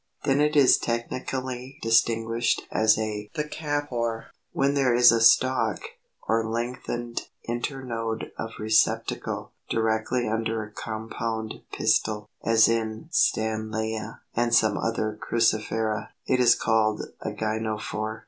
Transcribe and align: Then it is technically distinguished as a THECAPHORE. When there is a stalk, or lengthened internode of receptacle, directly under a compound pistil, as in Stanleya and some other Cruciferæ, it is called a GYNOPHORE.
Then 0.23 0.41
it 0.41 0.55
is 0.55 0.79
technically 0.79 1.77
distinguished 1.83 2.63
as 2.71 2.97
a 2.97 3.29
THECAPHORE. 3.35 4.31
When 4.51 4.73
there 4.73 4.95
is 4.95 5.11
a 5.11 5.21
stalk, 5.21 5.79
or 6.27 6.43
lengthened 6.43 7.27
internode 7.47 8.31
of 8.35 8.53
receptacle, 8.57 9.51
directly 9.69 10.27
under 10.27 10.63
a 10.63 10.71
compound 10.71 11.61
pistil, 11.71 12.27
as 12.43 12.67
in 12.67 13.09
Stanleya 13.11 14.21
and 14.35 14.55
some 14.55 14.75
other 14.75 15.19
Cruciferæ, 15.21 16.07
it 16.25 16.39
is 16.39 16.55
called 16.55 17.03
a 17.21 17.31
GYNOPHORE. 17.31 18.19